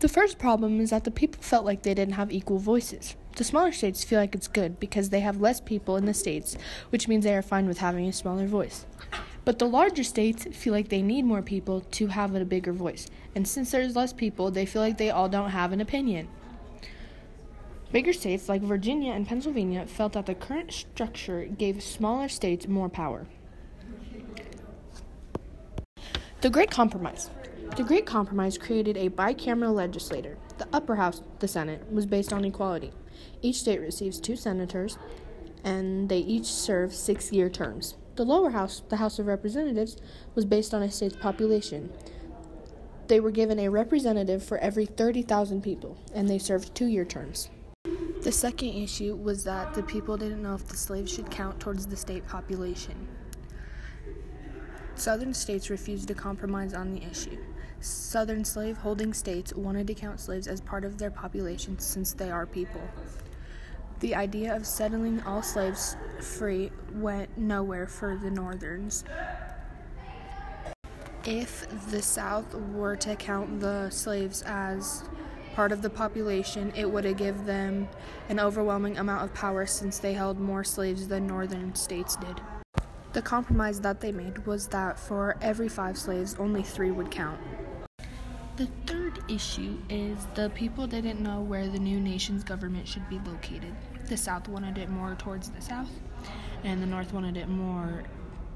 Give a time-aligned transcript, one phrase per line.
[0.00, 3.16] The first problem is that the people felt like they didn't have equal voices.
[3.36, 6.56] The smaller states feel like it's good because they have less people in the states,
[6.90, 8.84] which means they are fine with having a smaller voice.
[9.46, 13.06] But the larger states feel like they need more people to have a bigger voice.
[13.34, 16.28] And since there's less people, they feel like they all don't have an opinion.
[17.92, 22.88] Bigger states like Virginia and Pennsylvania felt that the current structure gave smaller states more
[22.90, 23.26] power.
[26.42, 27.30] The Great Compromise.
[27.76, 30.38] The Great Compromise created a bicameral legislature.
[30.56, 32.90] The upper house, the Senate, was based on equality.
[33.42, 34.96] Each state receives two senators,
[35.62, 37.98] and they each serve six year terms.
[38.14, 39.98] The lower house, the House of Representatives,
[40.34, 41.92] was based on a state's population.
[43.08, 47.50] They were given a representative for every 30,000 people, and they served two year terms.
[48.22, 51.86] The second issue was that the people didn't know if the slaves should count towards
[51.86, 53.06] the state population.
[54.94, 57.36] Southern states refused to compromise on the issue.
[57.86, 62.30] Southern slave holding states wanted to count slaves as part of their population since they
[62.30, 62.80] are people.
[64.00, 69.04] The idea of settling all slaves free went nowhere for the Northerns.
[71.24, 75.04] If the South were to count the slaves as
[75.54, 77.88] part of the population, it would given them
[78.28, 82.40] an overwhelming amount of power since they held more slaves than northern states did.
[83.12, 87.40] The compromise that they made was that for every five slaves, only three would count.
[88.56, 93.18] The third issue is the people didn't know where the new nation's government should be
[93.18, 93.74] located.
[94.08, 95.90] The South wanted it more towards the South,
[96.64, 98.04] and the North wanted it more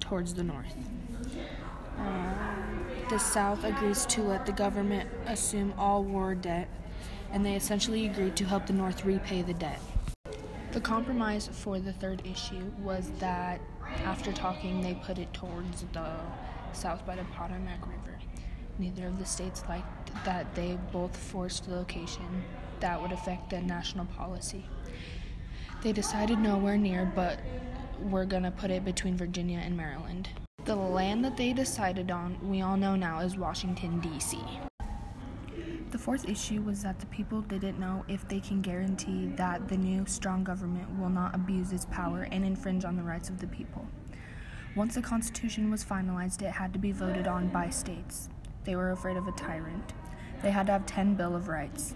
[0.00, 0.74] towards the North.
[1.98, 2.34] Uh,
[3.08, 6.68] the South agrees to let the government assume all war debt
[7.34, 9.80] and they essentially agreed to help the North repay the debt.
[10.70, 13.60] The compromise for the third issue was that
[14.04, 16.12] after talking, they put it towards the
[16.72, 18.18] south by the Potomac River.
[18.78, 22.44] Neither of the states liked that they both forced the location
[22.80, 24.66] that would affect the national policy.
[25.82, 27.38] They decided nowhere near, but
[28.00, 30.28] we're gonna put it between Virginia and Maryland.
[30.64, 34.38] The land that they decided on, we all know now, is Washington, D.C.
[35.90, 39.76] The fourth issue was that the people didn't know if they can guarantee that the
[39.76, 43.46] new strong government will not abuse its power and infringe on the rights of the
[43.46, 43.86] people.
[44.74, 48.28] Once the Constitution was finalized, it had to be voted on by states.
[48.64, 49.92] They were afraid of a tyrant.
[50.42, 51.94] They had to have 10 Bill of Rights.